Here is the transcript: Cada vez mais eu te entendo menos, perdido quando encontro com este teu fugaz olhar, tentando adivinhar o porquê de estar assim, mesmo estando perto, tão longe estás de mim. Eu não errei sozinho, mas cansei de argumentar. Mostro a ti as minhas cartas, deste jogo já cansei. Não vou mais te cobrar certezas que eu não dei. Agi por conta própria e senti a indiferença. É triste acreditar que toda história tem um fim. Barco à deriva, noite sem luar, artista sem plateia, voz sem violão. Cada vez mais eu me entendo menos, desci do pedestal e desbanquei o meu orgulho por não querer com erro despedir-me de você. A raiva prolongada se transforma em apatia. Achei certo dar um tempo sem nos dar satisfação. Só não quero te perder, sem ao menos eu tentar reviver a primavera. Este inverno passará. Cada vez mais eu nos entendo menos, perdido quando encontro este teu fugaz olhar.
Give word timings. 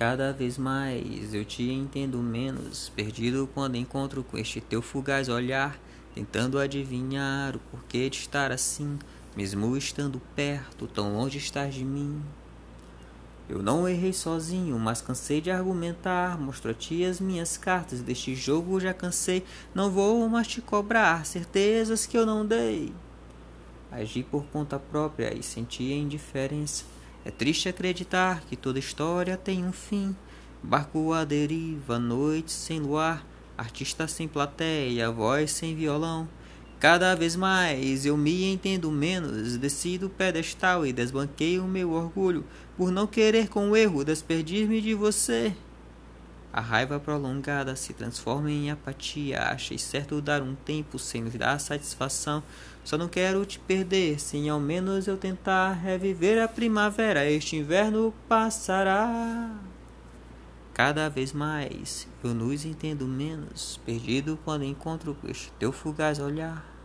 Cada 0.00 0.32
vez 0.32 0.56
mais 0.56 1.34
eu 1.34 1.44
te 1.44 1.62
entendo 1.70 2.16
menos, 2.22 2.88
perdido 2.96 3.46
quando 3.52 3.76
encontro 3.76 4.24
com 4.24 4.38
este 4.38 4.58
teu 4.58 4.80
fugaz 4.80 5.28
olhar, 5.28 5.78
tentando 6.14 6.58
adivinhar 6.58 7.54
o 7.54 7.58
porquê 7.58 8.08
de 8.08 8.16
estar 8.16 8.50
assim, 8.50 8.98
mesmo 9.36 9.76
estando 9.76 10.18
perto, 10.34 10.86
tão 10.86 11.12
longe 11.12 11.36
estás 11.36 11.74
de 11.74 11.84
mim. 11.84 12.18
Eu 13.46 13.62
não 13.62 13.86
errei 13.86 14.14
sozinho, 14.14 14.78
mas 14.78 15.02
cansei 15.02 15.38
de 15.38 15.50
argumentar. 15.50 16.40
Mostro 16.40 16.70
a 16.70 16.74
ti 16.74 17.04
as 17.04 17.20
minhas 17.20 17.58
cartas, 17.58 18.00
deste 18.00 18.34
jogo 18.34 18.80
já 18.80 18.94
cansei. 18.94 19.44
Não 19.74 19.90
vou 19.90 20.26
mais 20.30 20.48
te 20.48 20.62
cobrar 20.62 21.26
certezas 21.26 22.06
que 22.06 22.16
eu 22.16 22.24
não 22.24 22.46
dei. 22.46 22.90
Agi 23.92 24.22
por 24.22 24.44
conta 24.46 24.78
própria 24.78 25.36
e 25.36 25.42
senti 25.42 25.92
a 25.92 25.96
indiferença. 25.96 26.84
É 27.22 27.30
triste 27.30 27.68
acreditar 27.68 28.40
que 28.48 28.56
toda 28.56 28.78
história 28.78 29.36
tem 29.36 29.64
um 29.64 29.72
fim. 29.72 30.16
Barco 30.62 31.12
à 31.12 31.22
deriva, 31.24 31.98
noite 31.98 32.50
sem 32.50 32.80
luar, 32.80 33.26
artista 33.58 34.08
sem 34.08 34.26
plateia, 34.26 35.10
voz 35.10 35.50
sem 35.52 35.76
violão. 35.76 36.26
Cada 36.78 37.14
vez 37.14 37.36
mais 37.36 38.06
eu 38.06 38.16
me 38.16 38.44
entendo 38.44 38.90
menos, 38.90 39.58
desci 39.58 39.98
do 39.98 40.08
pedestal 40.08 40.86
e 40.86 40.94
desbanquei 40.94 41.58
o 41.58 41.64
meu 41.64 41.90
orgulho 41.90 42.42
por 42.74 42.90
não 42.90 43.06
querer 43.06 43.48
com 43.48 43.76
erro 43.76 44.02
despedir-me 44.02 44.80
de 44.80 44.94
você. 44.94 45.54
A 46.52 46.60
raiva 46.60 46.98
prolongada 46.98 47.76
se 47.76 47.92
transforma 47.92 48.50
em 48.50 48.70
apatia. 48.70 49.40
Achei 49.42 49.78
certo 49.78 50.20
dar 50.20 50.42
um 50.42 50.54
tempo 50.54 50.98
sem 50.98 51.22
nos 51.22 51.34
dar 51.34 51.58
satisfação. 51.60 52.42
Só 52.82 52.98
não 52.98 53.08
quero 53.08 53.44
te 53.46 53.58
perder, 53.60 54.18
sem 54.18 54.48
ao 54.48 54.58
menos 54.58 55.06
eu 55.06 55.16
tentar 55.16 55.72
reviver 55.72 56.42
a 56.42 56.48
primavera. 56.48 57.30
Este 57.30 57.56
inverno 57.56 58.12
passará. 58.28 59.50
Cada 60.74 61.08
vez 61.08 61.32
mais 61.32 62.08
eu 62.24 62.34
nos 62.34 62.64
entendo 62.64 63.06
menos, 63.06 63.78
perdido 63.84 64.38
quando 64.44 64.64
encontro 64.64 65.16
este 65.28 65.52
teu 65.58 65.70
fugaz 65.70 66.18
olhar. 66.18 66.79